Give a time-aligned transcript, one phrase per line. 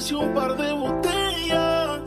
[0.00, 2.00] tomarse un par de botellas.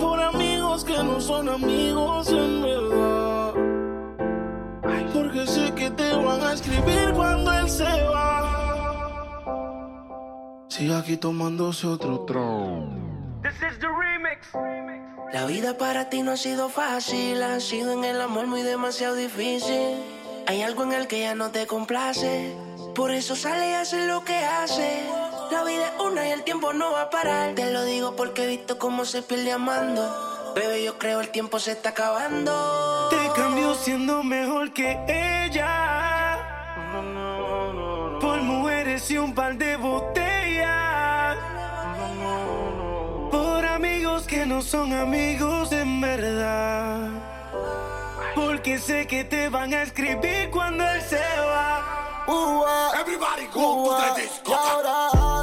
[0.00, 3.54] Por amigos que no son amigos en verdad.
[5.12, 8.46] Porque sé que te van a escribir cuando él se va.
[10.68, 12.86] Sigue aquí tomándose otro trago.
[13.42, 14.48] This is the remix.
[15.32, 19.14] La vida para ti no ha sido fácil, ha sido en el amor muy demasiado
[19.14, 19.96] difícil.
[20.46, 22.56] Hay algo en el que ya no te complace,
[22.94, 25.19] por eso sale y hace lo que hace.
[25.50, 27.54] La vida es una y el tiempo no va a parar.
[27.56, 30.52] Te lo digo porque he visto cómo se pierde amando.
[30.54, 33.08] Bebé, yo creo el tiempo se está acabando.
[33.10, 36.38] Te cambio siendo mejor que ella.
[38.20, 41.36] Por mujeres y un par de botellas.
[43.32, 47.08] Por amigos que no son amigos en verdad.
[48.36, 52.24] Porque sé que te van a escribir cuando él se va.
[52.26, 53.00] Uh -huh.
[53.00, 54.08] Everybody go uh -huh.
[54.08, 55.39] to the disco.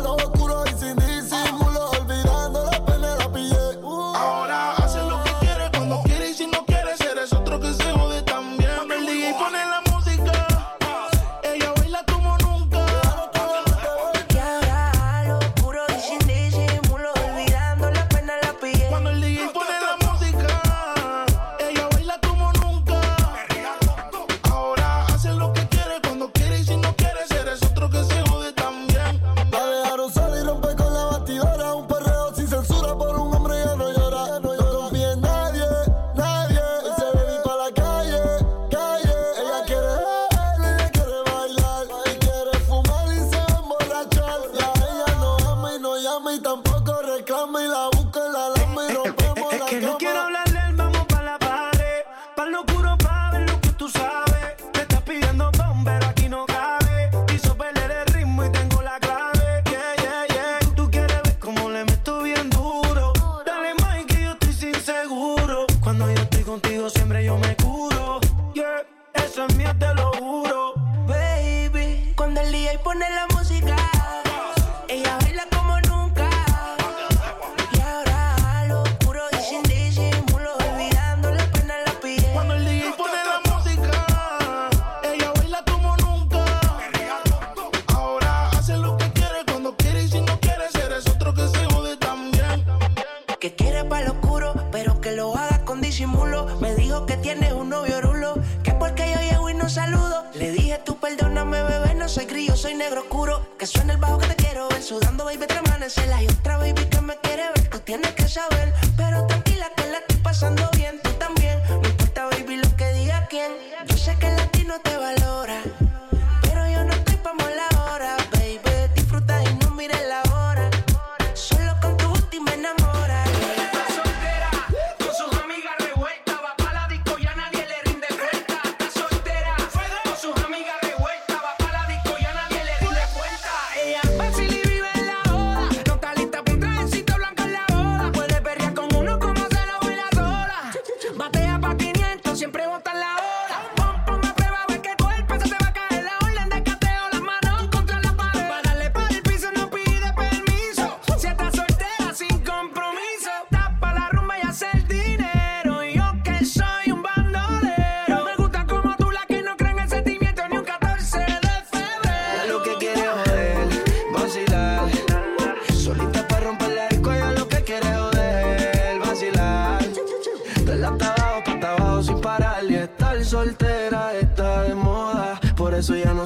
[72.77, 73.36] y pone la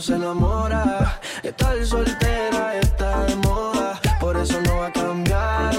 [0.01, 1.19] se enamora.
[1.43, 5.73] Estar soltera está de moda, por eso no va a cambiar.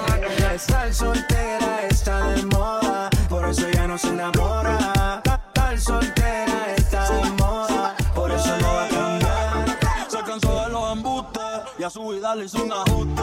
[0.55, 5.21] Estar soltera está de moda, por eso ya no se enamora.
[5.25, 9.77] Estar soltera está de moda, por eso no va a cambiar.
[10.09, 11.43] Se cansó de los embustes
[11.79, 13.23] y a su vida le hizo un ajuste.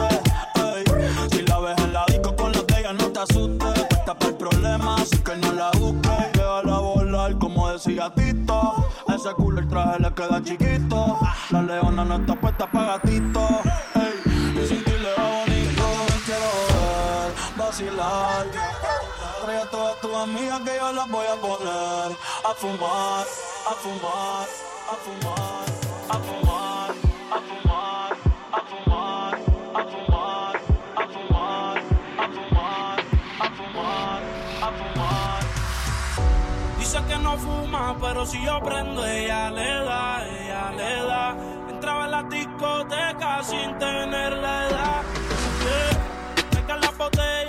[1.30, 3.86] Si la ves en la disco con los de no te asustes.
[3.88, 6.32] Puesta para el problema, así que no la busques.
[6.34, 8.39] Déjala volar como decía Tito.
[9.70, 11.18] Traje le queda chiquito.
[11.50, 13.48] La leona no está puesta para gatito.
[14.54, 15.86] Y sin ti le va bonito.
[16.08, 18.46] Me quiero ver, vacilar.
[19.44, 23.26] Trae a todas tus amigas que yo las voy a poner a fumar,
[23.66, 24.46] a fumar,
[24.90, 25.66] a fumar,
[26.08, 26.90] a fumar,
[27.30, 27.69] a fumar,
[38.00, 41.36] pero si yo prendo, ella le da, ella le da.
[41.68, 45.02] Entraba en la discoteca sin tener la edad.
[45.64, 46.76] Yeah.
[46.80, 47.39] La botella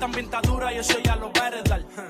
[0.00, 0.06] da.
[0.06, 1.50] La maíz también está dura y eso ya lo va a.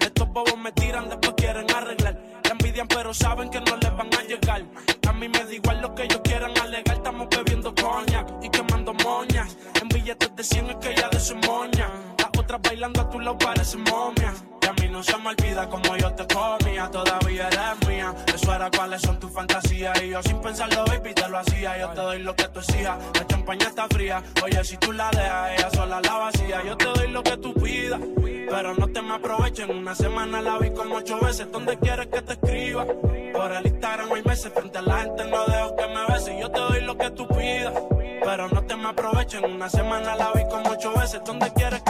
[0.01, 2.19] Estos bobos me tiran, después quieren arreglar.
[2.45, 4.63] La envidian, pero saben que no les van a llegar.
[5.09, 6.97] A mí me da igual lo que ellos quieran alegar.
[6.97, 9.57] Estamos bebiendo coña y quemando moñas.
[9.81, 11.91] En billetes de 100 es que ella de su moña.
[12.19, 14.45] Las otras bailando a tu lado parecen momias.
[14.63, 16.91] Y a mí no se me olvida como yo te comía.
[16.91, 18.15] Todavía eres mía.
[18.35, 20.03] Eso era cuáles son tus fantasías.
[20.03, 20.80] Y yo sin pensarlo,
[21.41, 21.79] hacía.
[21.79, 22.99] Yo te doy lo que tú exijas.
[23.15, 24.23] La champaña está fría.
[24.45, 26.63] Oye, si tú la dejas, ella sola la vacía.
[26.65, 28.01] Yo te doy lo que tú pidas.
[28.51, 29.71] Pero no te me aprovechen.
[29.71, 31.51] Una semana la vi como ocho veces.
[31.51, 32.85] ¿Dónde quieres que te escriba?
[33.33, 34.53] Por el Instagram hay meses.
[34.53, 36.35] Frente a la gente no dejo que me beses.
[36.41, 37.73] Yo te doy lo que tú pidas.
[38.23, 39.45] Pero no te me aprovechen.
[39.45, 41.21] Una semana la vi como ocho veces.
[41.25, 41.90] ¿Dónde quieres que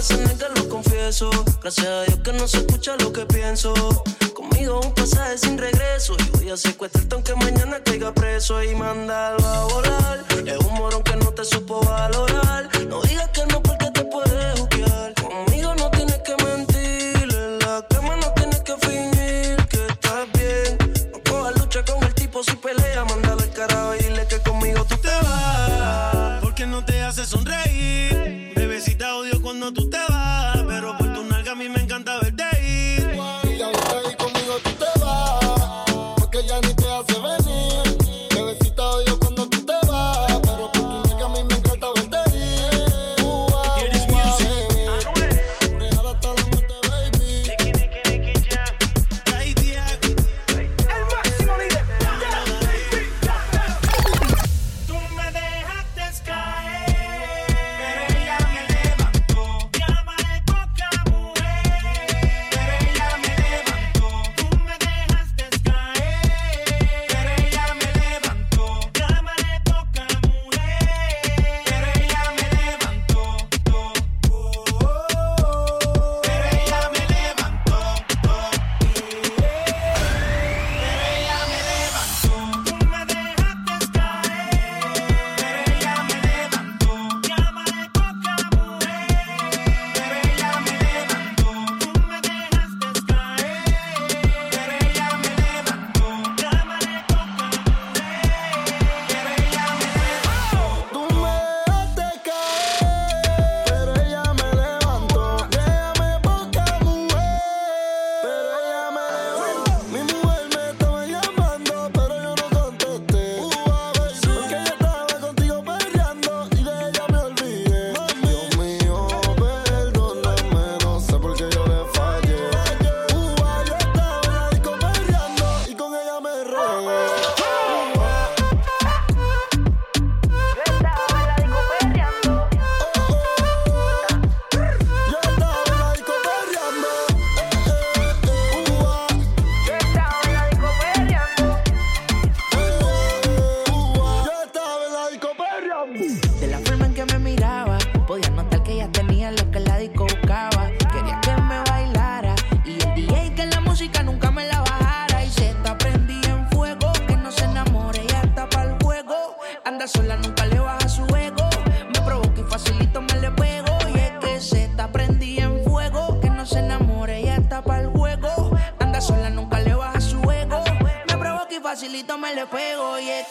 [0.00, 1.30] esa neta lo confieso.
[1.60, 3.74] Gracias a Dios que no se escucha lo que pienso.
[4.34, 6.16] Conmigo un pasaje sin regreso.
[6.18, 10.24] Y voy a secuestrarte aunque mañana caiga preso y mandarlo a volar.
[10.46, 12.70] Es un morón que no te supo valorar.
[12.88, 13.62] No digas que no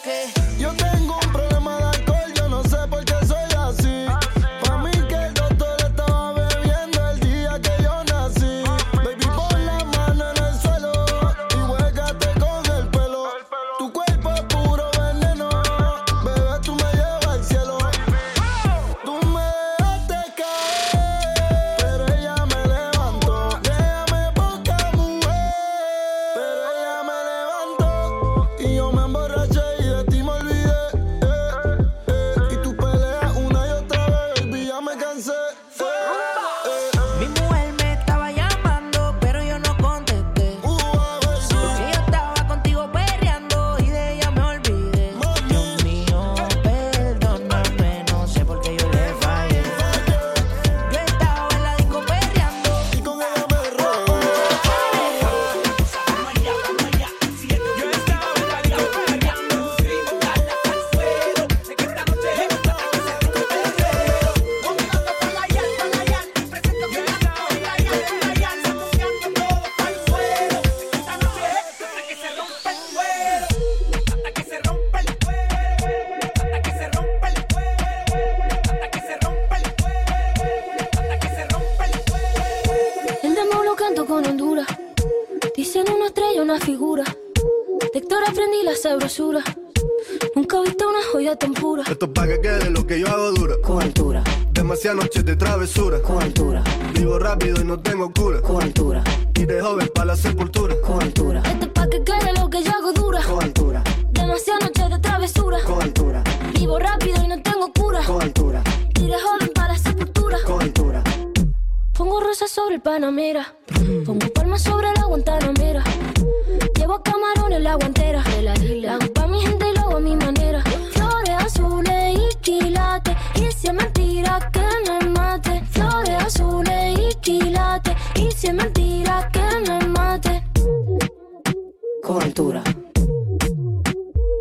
[0.02, 0.99] que yo te
[94.94, 96.00] noche de travesura.
[96.00, 96.62] Con altura.
[96.94, 98.29] Vivo rápido y no tengo cura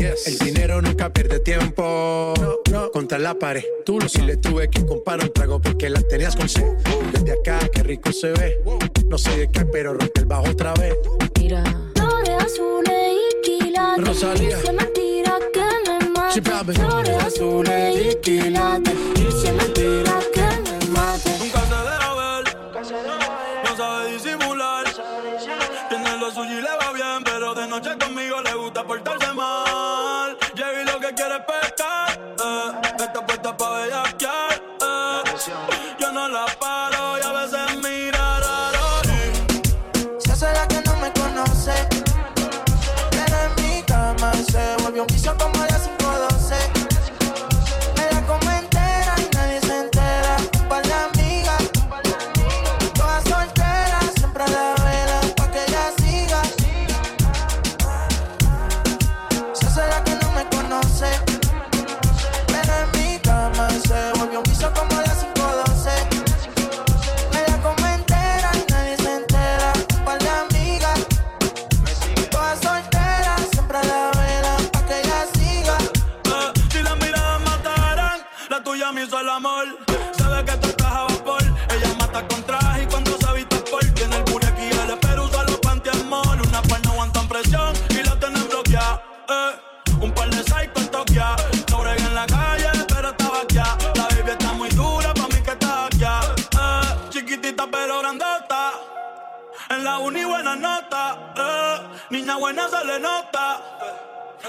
[0.00, 0.26] Yes.
[0.28, 2.32] El dinero nunca pierde tiempo.
[2.40, 2.90] No, no.
[2.90, 3.62] Contra la pared.
[3.84, 6.64] Tú lo sí le tuve que comprar un trago porque la tenías con sed.
[7.12, 8.62] Desde acá, qué rico se ve.
[9.08, 10.94] No sé de qué, pero rompe el bajo otra vez.
[11.38, 11.62] Mira.
[11.94, 14.08] Flores azules y quilates.
[14.08, 14.58] Rosalía.
[14.58, 16.72] Y se me tira que me mate.
[16.72, 18.94] Flores azules y quilates.
[19.16, 20.69] Y se me tira que me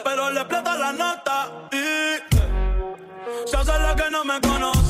[0.03, 4.80] pero le explota la nota y se hace la que no me conoce.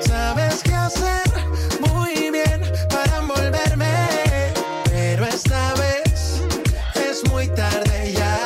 [0.00, 1.24] Sabes qué hacer
[1.80, 4.08] muy bien para envolverme,
[4.84, 6.42] pero esta vez
[6.94, 8.40] es muy tarde ya.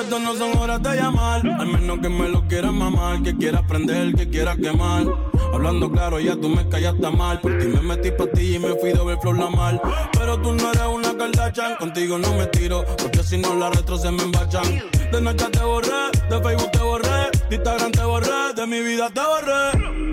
[0.00, 3.62] Estas no son horas de llamar, al menos que me lo quieras mamar, que quieras
[3.68, 5.06] prender, que quieras quemar.
[5.52, 7.40] Hablando claro, ya tú me callaste mal.
[7.40, 9.80] Porque me metí pa' ti y me fui de ver flor la mal.
[10.12, 12.84] Pero tú no eres una Kardashian, contigo no me tiro.
[12.98, 14.82] Porque si no la retro se me embachan.
[15.12, 17.15] De noche te borré, de Facebook te borré
[17.48, 20.06] de Instagram te borré, de mi vida te borré.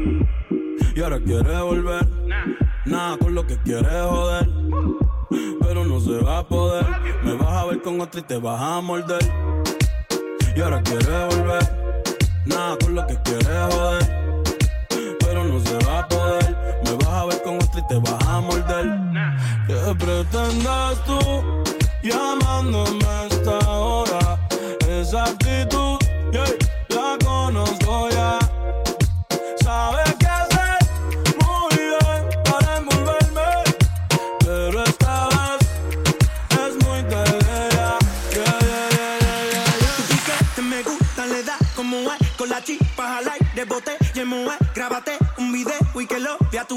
[0.96, 2.08] Y ahora quieres volver.
[2.86, 4.48] Nada con lo que quieres joder.
[5.62, 6.86] Pero no se va a poder.
[7.24, 9.24] Me vas a ver con otra y te vas a morder.
[10.56, 11.94] Y ahora quieres volver.
[12.46, 14.46] Nada con lo que quieres joder.
[15.20, 16.58] Pero no se va a poder.
[16.84, 18.86] Me vas a ver con otra y te vas a morder.
[19.68, 21.20] ¿Qué pretendes tú
[22.04, 24.40] llamándome a esta hora?
[24.88, 25.98] Esa actitud,
[26.32, 26.46] yeah,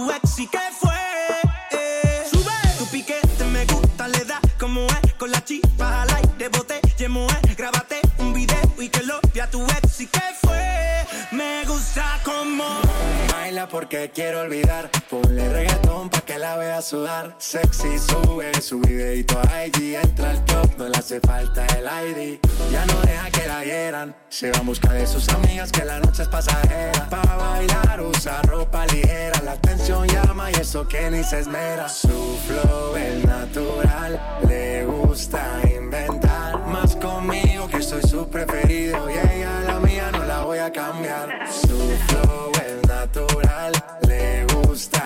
[0.07, 0.95] tu ex ¿Y qué fue?
[2.79, 7.05] Tu piquete me gusta, le da como es Con la chispa al aire, bote y
[7.05, 11.07] en mujer Grábate un video y que lo vea tu ex ¿Y qué fue?
[11.33, 12.65] Me gusta como
[13.33, 14.91] Baila porque quiero olvidar.
[15.11, 15.86] Ponle reggaetón
[16.87, 17.35] sudar.
[17.39, 19.97] Sexy sube su videito a IG.
[19.97, 22.39] Entra al club, no le hace falta el ID.
[22.71, 24.15] Ya no deja que la hieran.
[24.29, 27.09] Se va en busca de sus amigas que la noche es pasajera.
[27.11, 29.41] Pa' bailar usa ropa ligera.
[29.45, 31.89] La atención llama y eso que ni se esmera.
[31.89, 34.21] Su flow es natural.
[34.47, 36.67] Le gusta inventar.
[36.69, 39.11] Más conmigo que soy su preferido.
[39.11, 41.49] Y ella la mía no la voy a cambiar.
[41.51, 43.73] Su flow es natural.
[44.07, 45.06] Le gusta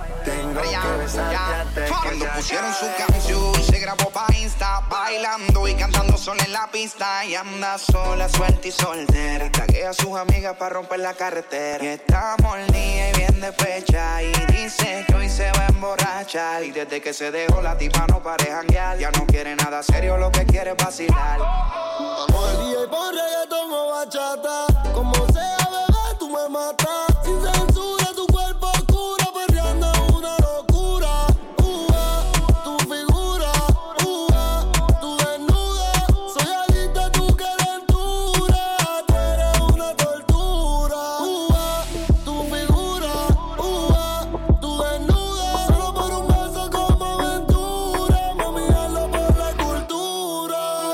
[0.53, 7.23] Cuando pusieron su canción, se grabó pa' Insta, bailando y cantando sola en la pista.
[7.25, 9.45] Y anda sola, suelta y soltera.
[9.45, 11.83] Y taguea a sus amigas para romper la carretera.
[11.83, 14.21] Y está molida y bien despecha.
[14.23, 16.63] Y dice que hoy se va a emborrachar.
[16.63, 18.97] Y desde que se dejó la tipa no pare janguear.
[18.97, 21.39] Ya no quiere nada serio, lo que quiere es vacilar.
[21.39, 24.65] Vamos al día y pon reggaetón o bachata.
[24.93, 27.07] Como sea, bebé, tú me matas.
[27.23, 27.70] Sin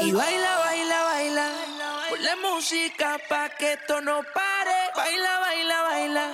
[0.01, 1.47] Y baila, baila, baila.
[2.09, 4.77] Ponle música pa' que esto no pare.
[4.95, 6.25] Baila, baila, baila.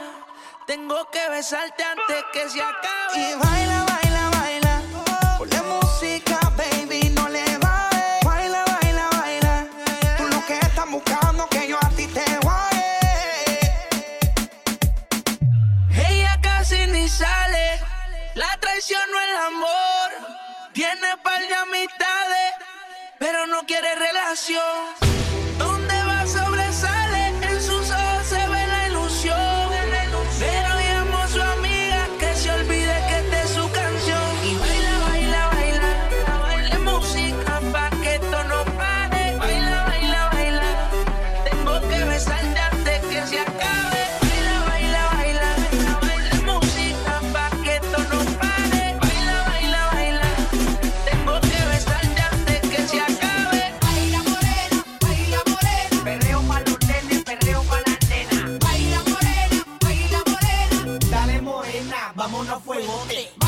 [0.67, 3.15] Tengo que besarte antes que se acabe.
[3.15, 4.81] Y baila, baila, baila.
[5.37, 8.23] Ponle música, baby, no le bajes.
[8.25, 9.67] Baila, baila, baila.
[10.17, 12.99] Tú lo que estás buscando que yo a ti te guaye.
[16.07, 17.79] Ella casi ni sale.
[18.35, 20.09] La traición no el amor.
[20.73, 22.52] Tiene par de amistades,
[23.33, 25.12] pero no quiere relación.
[62.43, 63.42] Morena, vámonos a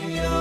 [0.00, 0.37] Maria.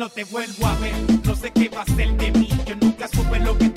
[0.00, 0.94] No te vuelvo a ver.
[1.26, 2.48] No sé qué va a ser de mí.
[2.64, 3.69] Yo nunca supe lo que